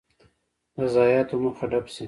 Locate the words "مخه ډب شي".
1.45-1.99